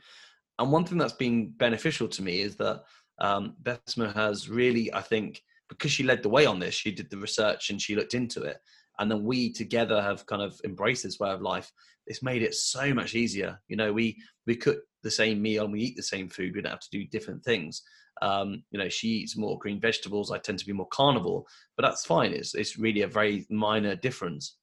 [0.59, 2.83] And one thing that's been beneficial to me is that
[3.21, 7.11] um, Besma has really, I think, because she led the way on this, she did
[7.11, 8.59] the research and she looked into it.
[8.99, 11.73] And then we together have kind of embraced this way of life.
[12.07, 13.59] It's made it so much easier.
[13.69, 16.55] You know, we we cook the same meal and we eat the same food.
[16.55, 17.83] We don't have to do different things.
[18.21, 20.31] Um, you know, she eats more green vegetables.
[20.31, 21.45] I tend to be more carnivore,
[21.77, 22.33] but that's fine.
[22.33, 24.57] It's it's really a very minor difference.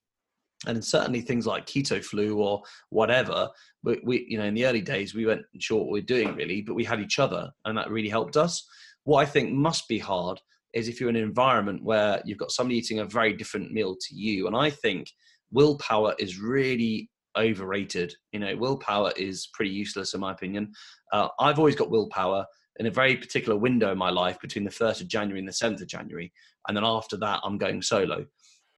[0.65, 3.50] And certainly things like keto flu or whatever,
[3.84, 6.36] we, we you know in the early days we weren't sure what we are doing
[6.36, 8.67] really, but we had each other, and that really helped us.
[9.04, 10.41] What I think must be hard
[10.74, 13.96] is if you're in an environment where you've got somebody eating a very different meal
[13.96, 15.08] to you, and I think
[15.52, 18.13] willpower is really overrated.
[18.32, 20.72] You know, willpower is pretty useless in my opinion.
[21.13, 22.46] Uh, I've always got willpower
[22.80, 25.52] in a very particular window in my life between the 1st of January and the
[25.52, 26.32] 7th of January.
[26.67, 28.26] And then after that, I'm going solo.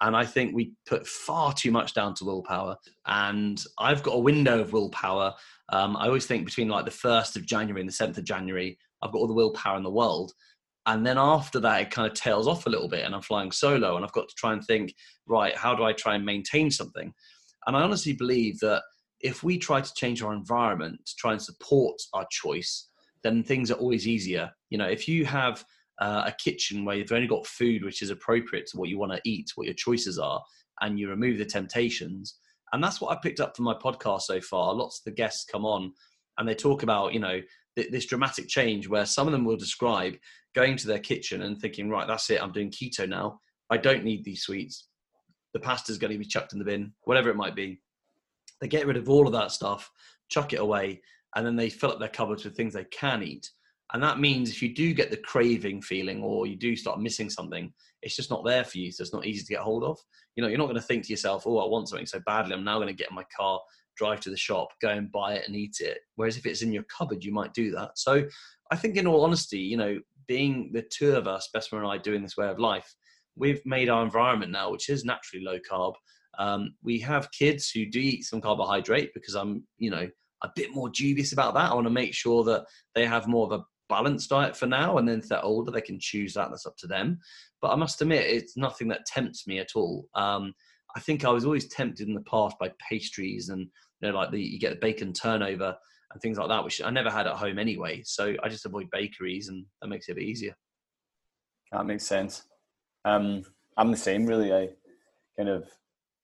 [0.01, 2.77] And I think we put far too much down to willpower.
[3.05, 5.33] And I've got a window of willpower.
[5.69, 8.77] Um, I always think between like the 1st of January and the 7th of January,
[9.01, 10.31] I've got all the willpower in the world.
[10.85, 13.51] And then after that, it kind of tails off a little bit and I'm flying
[13.51, 14.93] solo and I've got to try and think,
[15.27, 17.13] right, how do I try and maintain something?
[17.67, 18.83] And I honestly believe that
[19.19, 22.87] if we try to change our environment to try and support our choice,
[23.21, 24.49] then things are always easier.
[24.69, 25.63] You know, if you have
[25.99, 29.11] uh, a kitchen where you've only got food which is appropriate to what you want
[29.11, 30.41] to eat, what your choices are,
[30.81, 32.39] and you remove the temptations.
[32.71, 34.73] And that's what I picked up from my podcast so far.
[34.73, 35.91] Lots of the guests come on
[36.37, 37.41] and they talk about, you know,
[37.75, 40.15] th- this dramatic change where some of them will describe
[40.55, 43.39] going to their kitchen and thinking, right, that's it, I'm doing keto now.
[43.69, 44.87] I don't need these sweets.
[45.53, 47.81] The pasta's going to be chucked in the bin, whatever it might be.
[48.61, 49.91] They get rid of all of that stuff,
[50.29, 51.01] chuck it away,
[51.35, 53.49] and then they fill up their cupboards with things they can eat.
[53.93, 57.29] And that means if you do get the craving feeling or you do start missing
[57.29, 58.91] something, it's just not there for you.
[58.91, 59.97] So it's not easy to get hold of.
[60.35, 62.53] You know, you're not going to think to yourself, oh, I want something so badly.
[62.53, 63.59] I'm now going to get in my car,
[63.97, 65.99] drive to the shop, go and buy it and eat it.
[66.15, 67.97] Whereas if it's in your cupboard, you might do that.
[67.97, 68.25] So
[68.71, 71.97] I think, in all honesty, you know, being the two of us, Besma and I,
[71.97, 72.95] doing this way of life,
[73.35, 75.95] we've made our environment now, which is naturally low carb.
[76.37, 80.07] Um, we have kids who do eat some carbohydrate because I'm, you know,
[80.43, 81.71] a bit more dubious about that.
[81.71, 84.97] I want to make sure that they have more of a balanced diet for now,
[84.97, 86.49] and then if they're older, they can choose that.
[86.49, 87.19] That's up to them.
[87.61, 90.07] But I must admit, it's nothing that tempts me at all.
[90.15, 90.53] Um,
[90.95, 93.67] I think I was always tempted in the past by pastries and
[94.01, 95.75] you know, like the you get the bacon turnover
[96.11, 98.01] and things like that, which I never had at home anyway.
[98.05, 100.55] So I just avoid bakeries, and that makes it a bit easier.
[101.71, 102.43] That makes sense.
[103.05, 103.43] Um,
[103.77, 104.53] I'm the same, really.
[104.53, 104.69] I
[105.37, 105.69] kind of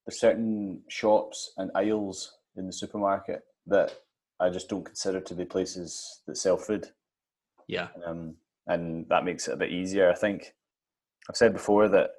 [0.05, 3.95] there's certain shops and aisles in the supermarket that
[4.39, 6.89] I just don't consider to be places that sell food.
[7.67, 7.87] Yeah.
[8.05, 8.35] Um,
[8.67, 10.09] and that makes it a bit easier.
[10.09, 10.53] I think
[11.29, 12.11] I've said before that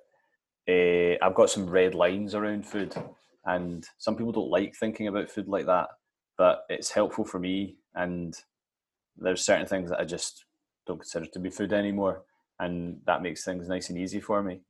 [0.68, 2.94] uh, I've got some red lines around food,
[3.44, 5.88] and some people don't like thinking about food like that,
[6.36, 7.76] but it's helpful for me.
[7.94, 8.34] And
[9.16, 10.44] there's certain things that I just
[10.86, 12.22] don't consider to be food anymore,
[12.58, 14.60] and that makes things nice and easy for me.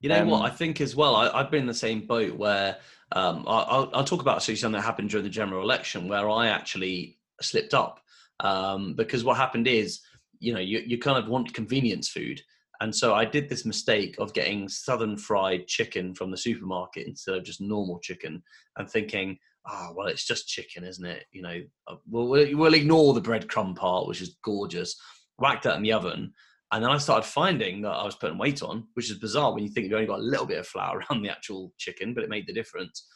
[0.00, 0.50] You know um, what?
[0.50, 1.14] I think as well.
[1.14, 2.76] I, have been in the same boat where
[3.12, 7.18] um, I'll, I'll, talk about something that happened during the general election where I actually
[7.40, 8.00] slipped up
[8.40, 10.00] um, because what happened is,
[10.42, 12.40] you know, you, you kind of want convenience food.
[12.80, 17.36] And so I did this mistake of getting southern fried chicken from the supermarket instead
[17.36, 18.42] of just normal chicken
[18.76, 21.26] and thinking, oh, well, it's just chicken, isn't it?
[21.30, 24.96] You know, uh, we'll, we'll ignore the breadcrumb part, which is gorgeous.
[25.38, 26.32] Whack that in the oven
[26.72, 29.62] and then I started finding that I was putting weight on, which is bizarre when
[29.62, 32.24] you think you've only got a little bit of flour around the actual chicken, but
[32.24, 33.06] it made the difference.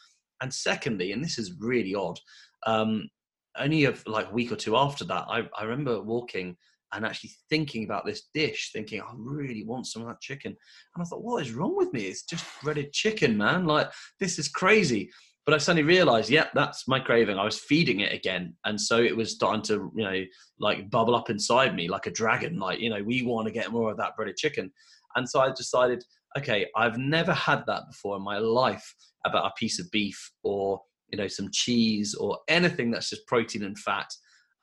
[0.41, 2.19] And secondly, and this is really odd,
[2.67, 3.09] um,
[3.57, 6.55] only like a week or two after that, I, I remember walking
[6.93, 10.55] and actually thinking about this dish, thinking, I really want some of that chicken.
[10.95, 12.03] And I thought, what is wrong with me?
[12.03, 13.65] It's just breaded chicken, man.
[13.65, 15.09] Like, this is crazy.
[15.45, 17.37] But I suddenly realized, yep, yeah, that's my craving.
[17.39, 18.53] I was feeding it again.
[18.65, 20.23] And so it was starting to, you know,
[20.59, 22.59] like bubble up inside me like a dragon.
[22.59, 24.71] Like, you know, we want to get more of that breaded chicken.
[25.15, 26.03] And so I decided,
[26.37, 28.93] okay, I've never had that before in my life
[29.25, 30.81] about a piece of beef or,
[31.13, 34.09] you know, some cheese or anything that's just protein and fat.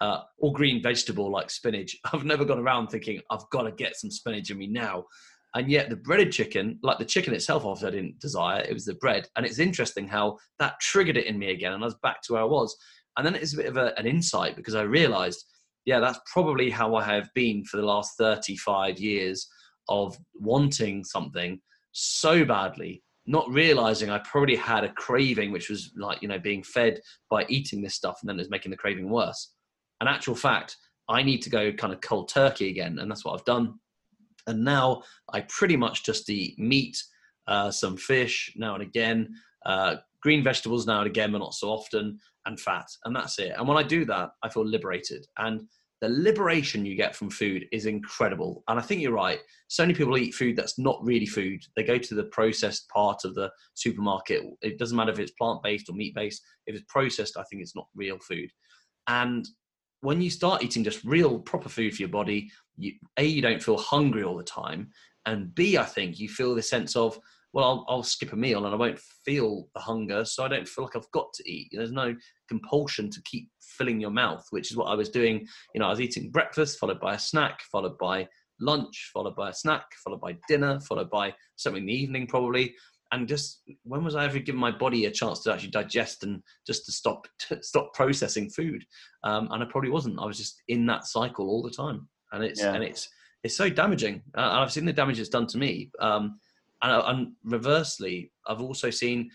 [0.05, 1.97] Uh, or green vegetable like spinach.
[2.13, 5.07] I've never gone around thinking I've got to get some spinach in me now.
[5.55, 8.61] And yet the breaded chicken, like the chicken itself, obviously I didn't desire.
[8.61, 9.29] It was the bread.
[9.35, 11.73] And it's interesting how that triggered it in me again.
[11.73, 12.77] And I was back to where I was.
[13.17, 15.43] And then it's a bit of a, an insight because I realized,
[15.87, 19.49] yeah, that's probably how I have been for the last 35 years
[19.89, 21.63] of wanting something
[21.93, 26.63] so badly, not realizing I probably had a craving, which was like, you know, being
[26.63, 29.55] fed by eating this stuff and then it's making the craving worse.
[30.01, 30.77] An actual fact,
[31.09, 32.99] I need to go kind of cold turkey again.
[32.99, 33.79] And that's what I've done
[34.47, 35.03] and now
[35.33, 37.03] I pretty much just eat meat,
[37.47, 39.35] uh, some fish now and again,
[39.67, 42.87] uh, green vegetables now and again, but not so often, and fat.
[43.05, 43.53] And that's it.
[43.57, 45.27] And when I do that, I feel liberated.
[45.39, 45.63] And
[46.01, 48.63] the liberation you get from food is incredible.
[48.69, 49.39] And I think you're right.
[49.69, 51.63] So many people eat food that's not really food.
[51.77, 54.43] They go to the processed part of the supermarket.
[54.61, 56.43] It doesn't matter if it's plant based or meat based.
[56.67, 58.51] If it's processed, I think it's not real food.
[59.09, 59.47] And
[60.05, 63.63] when you start eating just real proper food for your body, you, a you don't
[63.63, 64.91] feel hungry all the time,
[65.27, 67.19] and b I think you feel the sense of
[67.55, 70.69] well I'll, I'll skip a meal and I won't feel the hunger, so I don't
[70.69, 71.69] feel like I've got to eat.
[71.73, 72.15] There's no
[72.49, 75.47] compulsion to keep filling your mouth, which is what I was doing.
[75.75, 78.29] You know, I was eating breakfast followed by a snack, followed by
[78.61, 82.75] lunch, followed by a snack, followed by dinner, followed by something in the evening probably.
[83.15, 86.43] And just when was I ever given my body a chance to actually digest and
[86.67, 88.85] just to stop to stop processing food?
[89.23, 90.19] Um, and I probably wasn't.
[90.19, 92.75] I was just in that cycle all the time, and it's yeah.
[92.75, 93.09] and it's
[93.45, 94.23] it's so damaging.
[94.37, 96.41] Uh, I've seen the damage it's done to me, um,
[96.83, 99.31] and, uh, and reversely, I've also seen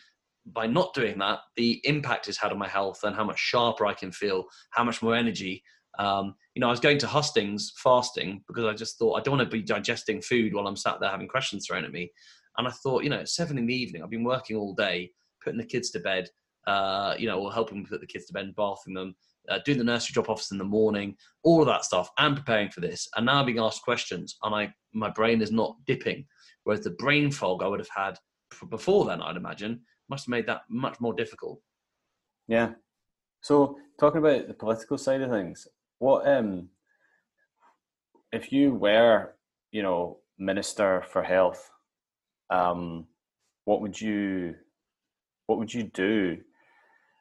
[0.45, 3.85] by not doing that the impact it's had on my health and how much sharper
[3.85, 5.63] I can feel, how much more energy.
[5.99, 9.37] Um, you know, I was going to hustings fasting because I just thought I don't
[9.37, 12.11] want to be digesting food while I'm sat there having questions thrown at me.
[12.59, 15.11] And I thought, you know, at seven in the evening, I've been working all day,
[15.41, 16.27] putting the kids to bed,
[16.67, 19.15] uh, you know, or helping put the kids to bed bathing them,
[19.49, 22.69] uh, doing the nursery drop offs in the morning, all of that stuff, and preparing
[22.69, 23.07] for this.
[23.15, 26.25] And now I'm being asked questions, and I my brain is not dipping.
[26.65, 28.17] Whereas the brain fog I would have had
[28.69, 31.61] before then, I'd imagine, must have made that much more difficult.
[32.49, 32.71] Yeah.
[33.41, 35.65] So talking about the political side of things,
[35.99, 36.67] what um,
[38.33, 39.35] if you were,
[39.71, 41.69] you know, minister for health,
[42.49, 43.05] um,
[43.65, 44.55] what would you,
[45.47, 46.37] what would you do?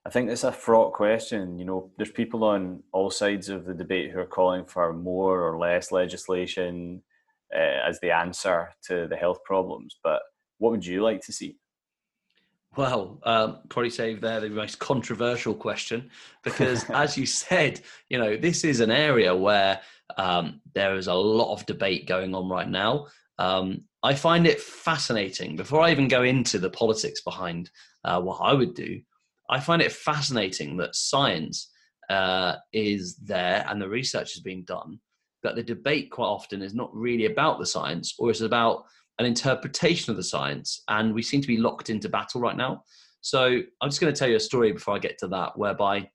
[0.06, 1.58] I think it's a fraught question.
[1.58, 5.42] You know, there's people on all sides of the debate who are calling for more
[5.42, 7.02] or less legislation
[7.54, 9.96] uh, as the answer to the health problems.
[10.02, 10.22] But
[10.58, 11.58] what would you like to see?
[12.76, 16.10] Well, um, probably save there the most controversial question
[16.44, 19.80] because, as you said, you know this is an area where
[20.16, 23.06] um, there is a lot of debate going on right now.
[23.38, 25.56] Um, I find it fascinating.
[25.56, 27.70] Before I even go into the politics behind
[28.04, 29.00] uh, what I would do,
[29.50, 31.70] I find it fascinating that science
[32.10, 35.00] uh, is there and the research has been done,
[35.42, 38.84] but the debate quite often is not really about the science or it's about
[39.18, 40.82] an interpretation of the science.
[40.88, 42.84] And we seem to be locked into battle right now.
[43.20, 46.08] So I'm just going to tell you a story before I get to that, whereby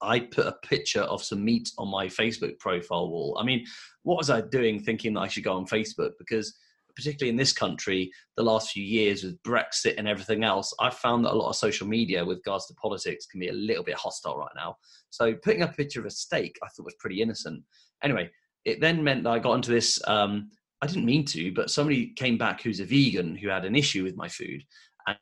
[0.00, 3.36] I put a picture of some meat on my Facebook profile wall.
[3.38, 3.64] I mean,
[4.02, 6.12] what was I doing thinking that I should go on Facebook?
[6.18, 6.56] Because
[6.94, 11.24] particularly in this country, the last few years with Brexit and everything else, I've found
[11.24, 13.96] that a lot of social media with regards to politics can be a little bit
[13.96, 14.76] hostile right now.
[15.10, 17.62] So putting up a picture of a steak, I thought was pretty innocent.
[18.02, 18.30] Anyway,
[18.64, 20.50] it then meant that I got into this um,
[20.82, 24.02] I didn't mean to, but somebody came back who's a vegan who had an issue
[24.02, 24.64] with my food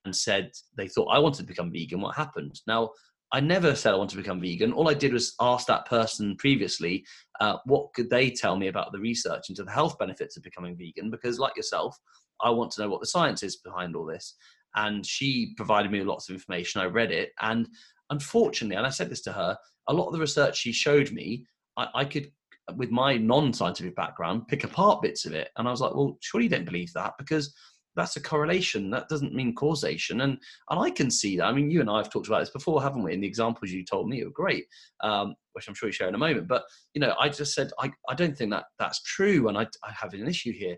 [0.04, 2.00] and said they thought I wanted to become vegan.
[2.00, 2.60] What happened?
[2.66, 2.90] Now,
[3.32, 4.72] I never said I want to become vegan.
[4.72, 7.04] All I did was ask that person previously
[7.40, 10.76] uh, what could they tell me about the research into the health benefits of becoming
[10.76, 11.10] vegan.
[11.10, 11.96] Because, like yourself,
[12.42, 14.34] I want to know what the science is behind all this.
[14.74, 16.80] And she provided me with lots of information.
[16.80, 17.68] I read it, and
[18.10, 19.56] unfortunately, and I said this to her,
[19.88, 21.44] a lot of the research she showed me,
[21.76, 22.30] I, I could
[22.76, 25.50] with my non-scientific background, pick apart bits of it.
[25.56, 27.52] And I was like, well, surely you don't believe that because
[27.96, 28.90] that's a correlation.
[28.90, 30.20] That doesn't mean causation.
[30.20, 31.46] And and I can see that.
[31.46, 33.14] I mean, you and I have talked about this before, haven't we?
[33.14, 34.66] And the examples you told me were great,
[35.02, 36.48] um, which I'm sure you share in a moment.
[36.48, 36.62] But
[36.94, 39.92] you know, I just said I, I don't think that that's true, and I, I
[39.92, 40.76] have an issue here.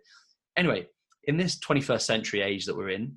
[0.56, 0.86] Anyway,
[1.24, 3.16] in this 21st century age that we're in,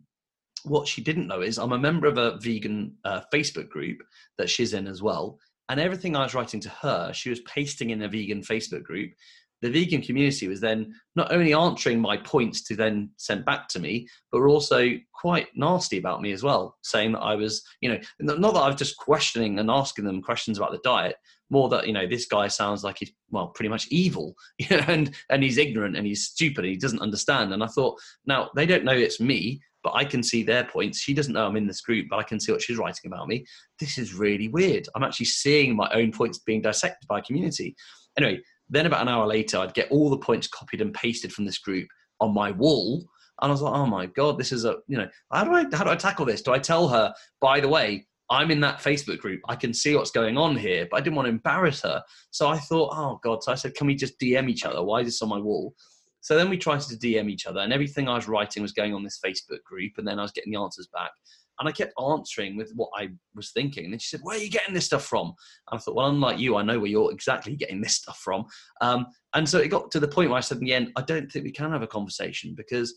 [0.63, 3.99] what she didn't know is I'm a member of a vegan uh, Facebook group
[4.37, 5.37] that she's in as well.
[5.69, 9.11] And everything I was writing to her, she was pasting in a vegan Facebook group.
[9.61, 13.79] The vegan community was then not only answering my points to then send back to
[13.79, 17.89] me, but were also quite nasty about me as well, saying that I was, you
[17.89, 21.15] know, not that I was just questioning and asking them questions about the diet,
[21.49, 24.83] more that you know this guy sounds like he's well pretty much evil you know
[24.87, 28.49] and and he's ignorant and he's stupid and he doesn't understand and i thought now
[28.55, 30.99] they don't know it's me but I can see their points.
[30.99, 33.27] She doesn't know I'm in this group, but I can see what she's writing about
[33.27, 33.45] me.
[33.79, 34.89] This is really weird.
[34.95, 37.75] I'm actually seeing my own points being dissected by a community.
[38.17, 41.45] Anyway, then about an hour later, I'd get all the points copied and pasted from
[41.45, 41.87] this group
[42.19, 43.05] on my wall.
[43.41, 45.65] And I was like, oh my God, this is a, you know, how do I,
[45.75, 46.41] how do I tackle this?
[46.41, 49.41] Do I tell her, by the way, I'm in that Facebook group.
[49.47, 52.01] I can see what's going on here, but I didn't want to embarrass her.
[52.31, 53.43] So I thought, oh God.
[53.43, 54.81] So I said, can we just DM each other?
[54.81, 55.75] Why is this on my wall?
[56.21, 58.95] So then we tried to DM each other, and everything I was writing was going
[58.95, 61.11] on this Facebook group, and then I was getting the answers back.
[61.59, 63.85] And I kept answering with what I was thinking.
[63.85, 65.27] And then she said, Where are you getting this stuff from?
[65.69, 68.45] And I thought, Well, unlike you, I know where you're exactly getting this stuff from.
[68.81, 71.01] Um, and so it got to the point where I said, In the end, I
[71.01, 72.93] don't think we can have a conversation because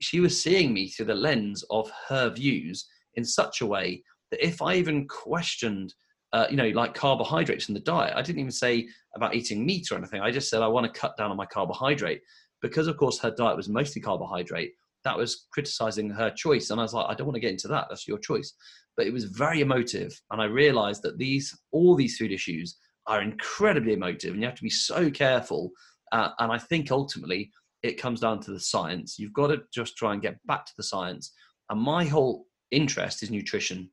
[0.00, 4.44] she was seeing me through the lens of her views in such a way that
[4.44, 5.94] if I even questioned,
[6.32, 9.90] uh, you know, like carbohydrates in the diet, I didn't even say about eating meat
[9.90, 10.20] or anything.
[10.20, 12.20] I just said, I want to cut down on my carbohydrate
[12.60, 14.72] because of course her diet was mostly carbohydrate
[15.04, 16.70] that was criticizing her choice.
[16.70, 17.86] And i was like i don't want to get into that.
[17.88, 18.52] That's your choice.
[18.96, 20.12] But it was very emotive.
[20.30, 22.76] And i realized that these all these food issues
[23.06, 25.70] are incredibly emotive and you have to be so careful.
[26.12, 27.50] Uh, and i think ultimately
[27.82, 29.18] it comes down to the science.
[29.18, 31.32] You've got to just try and get back to the science.
[31.68, 33.90] And my whole interest is nutrition.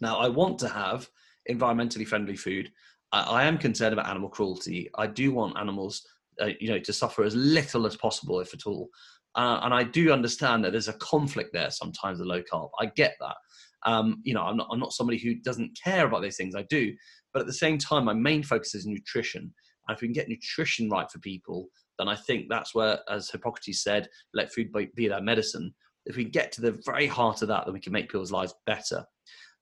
[0.00, 1.08] Now i want to have
[1.50, 2.70] environmentally friendly food.
[3.12, 4.90] I, I am concerned about animal cruelty.
[4.96, 6.02] I do want animals
[6.40, 8.88] uh, you know to suffer as little as possible if at all
[9.36, 12.70] Uh, and I do understand that there's a conflict there sometimes with low carb.
[12.80, 13.36] I get that.
[13.86, 16.54] Um, you know, I'm not, I'm not somebody who doesn't care about those things.
[16.54, 16.94] I do.
[17.32, 19.52] But at the same time, my main focus is nutrition.
[19.88, 21.68] And if we can get nutrition right for people,
[21.98, 25.74] then I think that's where, as Hippocrates said, let food be their medicine.
[26.06, 28.54] If we get to the very heart of that, then we can make people's lives
[28.66, 29.04] better.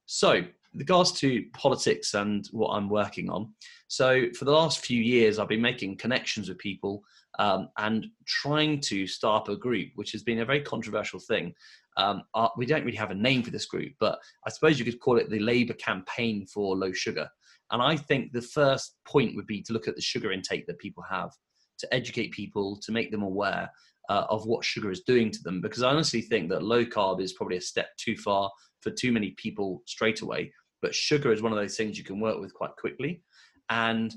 [0.07, 0.43] So,
[0.75, 3.53] regards to politics and what I'm working on.
[3.89, 7.03] So, for the last few years, I've been making connections with people
[7.39, 11.55] um, and trying to start up a group, which has been a very controversial thing.
[11.97, 14.85] Um, uh, we don't really have a name for this group, but I suppose you
[14.85, 17.29] could call it the Labour campaign for low sugar.
[17.71, 20.79] And I think the first point would be to look at the sugar intake that
[20.79, 21.31] people have,
[21.79, 23.71] to educate people, to make them aware
[24.09, 25.61] uh, of what sugar is doing to them.
[25.61, 28.51] Because I honestly think that low carb is probably a step too far
[28.81, 30.53] for too many people straight away.
[30.83, 33.23] But sugar is one of those things you can work with quite quickly.
[33.71, 34.15] And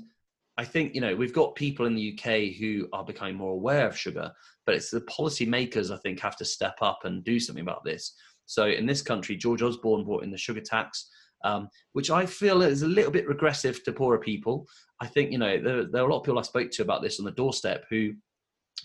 [0.58, 3.86] I think you know we've got people in the UK who are becoming more aware
[3.86, 4.32] of sugar,
[4.64, 8.14] but it's the policymakers I think have to step up and do something about this.
[8.46, 11.08] So in this country, George Osborne brought in the sugar tax,
[11.44, 14.66] um, which I feel is a little bit regressive to poorer people.
[15.00, 17.02] I think you know there, there are a lot of people I spoke to about
[17.02, 18.12] this on the doorstep who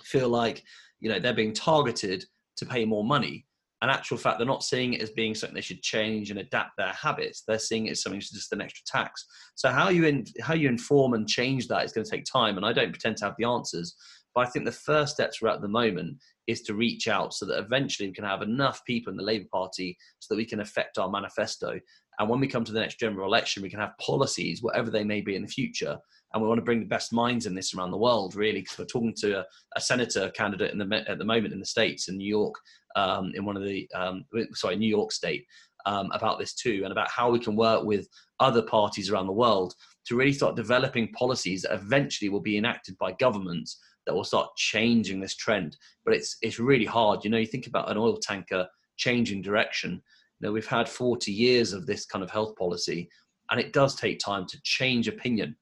[0.03, 0.63] feel like
[0.99, 2.25] you know they're being targeted
[2.57, 3.45] to pay more money
[3.81, 6.77] an actual fact they're not seeing it as being something they should change and adapt
[6.77, 7.43] their habits.
[7.47, 9.25] They're seeing it as something just an extra tax.
[9.55, 12.57] So how you in, how you inform and change that is going to take time
[12.57, 13.95] and i don't pretend to have the answers
[14.33, 16.17] but i think the first steps we're at the moment
[16.47, 19.47] is to reach out so that eventually we can have enough people in the labour
[19.51, 21.79] party so that we can affect our manifesto.
[22.19, 25.03] And when we come to the next general election we can have policies whatever they
[25.03, 25.97] may be in the future
[26.33, 28.77] and we want to bring the best minds in this around the world, really, because
[28.77, 32.17] we're talking to a, a, senator candidate the, at the moment in the states in
[32.17, 32.55] New York,
[32.95, 35.45] um, in one of the um, sorry New York State
[35.85, 38.07] um, about this too, and about how we can work with
[38.39, 39.73] other parties around the world
[40.05, 44.49] to really start developing policies that eventually will be enacted by governments that will start
[44.55, 45.77] changing this trend.
[46.05, 47.23] But it's it's really hard.
[47.23, 48.67] You know, you think about an oil tanker
[48.97, 50.01] changing direction.
[50.39, 53.09] You know, we've had 40 years of this kind of health policy,
[53.51, 55.55] and it does take time to change opinion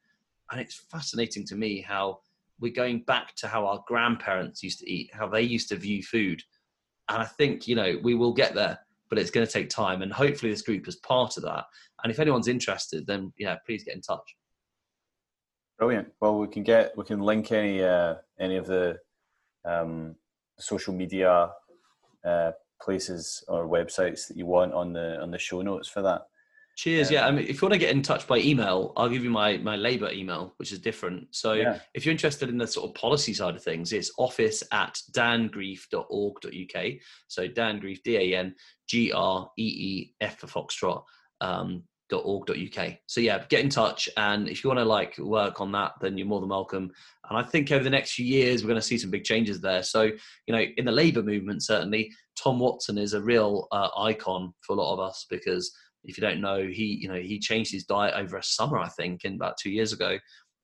[0.51, 2.19] and it's fascinating to me how
[2.59, 6.03] we're going back to how our grandparents used to eat, how they used to view
[6.03, 6.41] food.
[7.09, 8.79] And I think, you know, we will get there,
[9.09, 10.01] but it's going to take time.
[10.01, 11.65] And hopefully this group is part of that.
[12.03, 14.35] And if anyone's interested, then yeah, please get in touch.
[15.77, 16.09] Brilliant.
[16.21, 18.97] Well, we can get, we can link any, uh, any of the
[19.65, 20.15] um,
[20.59, 21.51] social media
[22.25, 22.51] uh,
[22.81, 26.27] places or websites that you want on the, on the show notes for that.
[26.79, 27.11] Cheers.
[27.11, 27.23] Yeah.
[27.23, 27.27] yeah.
[27.27, 29.57] I mean, if you want to get in touch by email, I'll give you my,
[29.57, 31.27] my Labour email, which is different.
[31.31, 31.79] So yeah.
[31.93, 36.85] if you're interested in the sort of policy side of things, it's office at dangreef.org.uk.
[37.27, 38.55] So Dan Greef, D A N
[38.87, 41.03] G R E E F for Foxtrot.
[41.41, 42.93] Um, .org.uk.
[43.05, 46.17] So yeah, get in touch, and if you want to like work on that, then
[46.17, 46.89] you're more than welcome.
[47.29, 49.61] And I think over the next few years, we're going to see some big changes
[49.61, 49.83] there.
[49.83, 54.55] So you know, in the Labour movement, certainly Tom Watson is a real uh, icon
[54.61, 55.71] for a lot of us because
[56.03, 58.89] if you don't know, he you know he changed his diet over a summer, I
[58.89, 60.17] think, in about two years ago,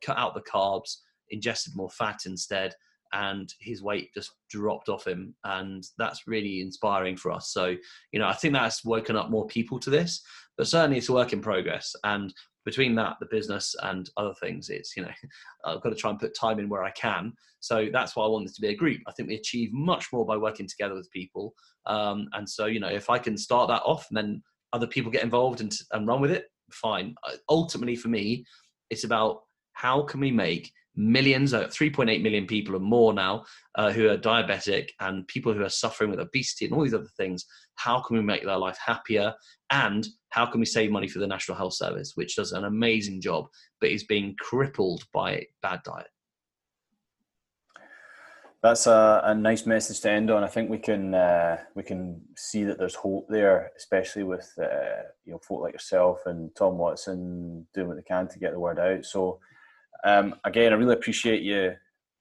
[0.03, 0.97] cut out the carbs,
[1.29, 2.73] ingested more fat instead,
[3.13, 7.51] and his weight just dropped off him, and that's really inspiring for us.
[7.51, 7.75] So
[8.11, 10.21] you know, I think that's woken up more people to this,
[10.57, 12.33] but certainly it's a work in progress, and
[12.65, 15.11] between that, the business and other things, it's you know,
[15.65, 17.33] I've got to try and put time in where I can.
[17.59, 19.01] So that's why I want this to be a group.
[19.07, 21.53] I think we achieve much more by working together with people.
[21.85, 24.41] Um, and so you know, if I can start that off, then
[24.75, 27.15] other people get involved and, and run with it, fine.
[27.25, 28.45] Uh, ultimately, for me,
[28.89, 29.39] it's about
[29.73, 33.43] how can we make millions, uh, 3.8 million people and more now
[33.75, 37.09] uh, who are diabetic and people who are suffering with obesity and all these other
[37.17, 37.45] things.
[37.75, 39.33] How can we make their life happier?
[39.71, 43.21] And how can we save money for the National Health Service, which does an amazing
[43.21, 43.45] job,
[43.81, 46.07] but is being crippled by bad diet?
[48.65, 50.43] That's a, a nice message to end on.
[50.43, 55.03] I think we can uh, we can see that there's hope there, especially with uh,
[55.23, 58.59] you know folk like yourself and Tom Watson doing what they can to get the
[58.59, 59.05] word out.
[59.05, 59.39] So
[60.03, 61.73] um, again, I really appreciate you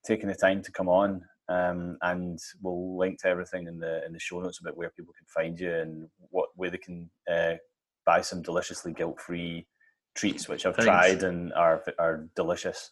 [0.04, 4.12] taking the time to come on, um, and we'll link to everything in the in
[4.12, 7.54] the show notes about where people can find you and what way they can uh,
[8.04, 9.66] buy some deliciously guilt free
[10.14, 10.84] treats, which I've Thanks.
[10.84, 12.90] tried and are are delicious.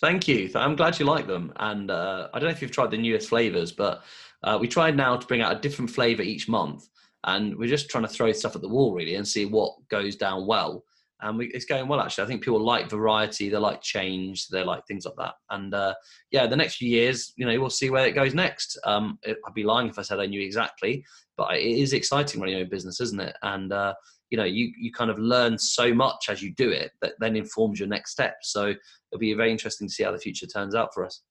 [0.00, 0.50] Thank you.
[0.54, 1.52] I'm glad you like them.
[1.56, 4.04] And uh, I don't know if you've tried the newest flavors, but
[4.44, 6.88] uh, we tried now to bring out a different flavor each month.
[7.24, 10.14] And we're just trying to throw stuff at the wall really and see what goes
[10.14, 10.84] down well.
[11.20, 12.22] And we, it's going well actually.
[12.22, 15.34] I think people like variety, they like change, they like things like that.
[15.50, 15.94] And uh,
[16.30, 18.78] yeah, the next few years, you know, we'll see where it goes next.
[18.84, 21.04] Um, it, I'd be lying if I said I knew exactly,
[21.36, 23.36] but it is exciting running your own business, isn't it?
[23.42, 23.94] And uh,
[24.30, 27.36] you know you you kind of learn so much as you do it that then
[27.36, 30.74] informs your next step so it'll be very interesting to see how the future turns
[30.74, 31.22] out for us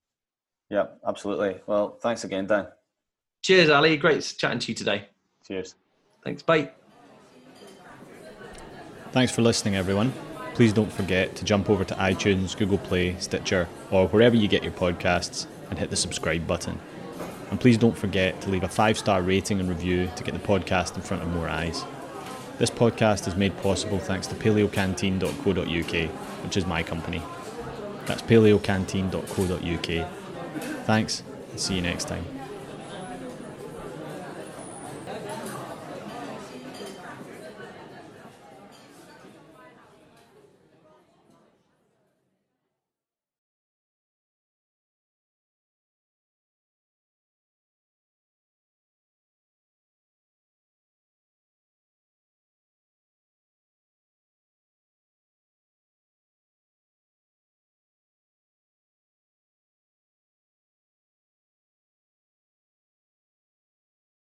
[0.70, 2.68] yeah absolutely well thanks again dan
[3.48, 3.96] Cheers, Ally.
[3.96, 5.06] Great chatting to you today.
[5.48, 5.76] Cheers.
[6.24, 6.42] Thanks.
[6.42, 6.72] Bye.
[9.14, 10.12] Thanks for listening, everyone.
[10.54, 14.64] Please don't forget to jump over to iTunes, Google Play, Stitcher, or wherever you get
[14.64, 16.80] your podcasts and hit the subscribe button.
[17.50, 20.42] And please don't forget to leave a five star rating and review to get the
[20.42, 21.86] podcast in front of more eyes.
[22.58, 26.10] This podcast is made possible thanks to paleocanteen.co.uk,
[26.44, 27.22] which is my company.
[28.08, 30.10] That's paleocanteen.co.uk.
[30.86, 32.37] Thanks, and see you next time.